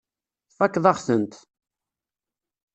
[0.51, 1.33] Tfakkeḍ-aɣ-tent.